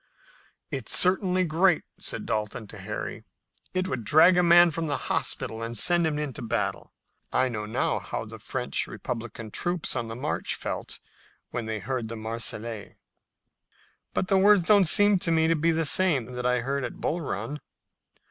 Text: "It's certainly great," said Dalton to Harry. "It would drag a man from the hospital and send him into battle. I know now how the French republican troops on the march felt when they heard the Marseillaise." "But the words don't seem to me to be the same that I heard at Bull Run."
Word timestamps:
"It's 0.71 0.97
certainly 0.97 1.43
great," 1.43 1.83
said 1.99 2.25
Dalton 2.25 2.65
to 2.69 2.79
Harry. 2.79 3.23
"It 3.75 3.87
would 3.87 4.03
drag 4.03 4.35
a 4.35 4.41
man 4.41 4.71
from 4.71 4.87
the 4.87 4.97
hospital 4.97 5.61
and 5.61 5.77
send 5.77 6.07
him 6.07 6.17
into 6.17 6.41
battle. 6.41 6.95
I 7.31 7.49
know 7.49 7.67
now 7.67 7.99
how 7.99 8.25
the 8.25 8.39
French 8.39 8.87
republican 8.87 9.51
troops 9.51 9.95
on 9.95 10.07
the 10.07 10.15
march 10.15 10.55
felt 10.55 10.97
when 11.51 11.67
they 11.67 11.77
heard 11.77 12.09
the 12.09 12.15
Marseillaise." 12.17 12.95
"But 14.15 14.27
the 14.27 14.39
words 14.39 14.63
don't 14.63 14.85
seem 14.85 15.19
to 15.19 15.29
me 15.31 15.47
to 15.47 15.55
be 15.55 15.69
the 15.69 15.85
same 15.85 16.25
that 16.33 16.47
I 16.47 16.61
heard 16.61 16.83
at 16.83 16.95
Bull 16.95 17.21
Run." 17.21 17.59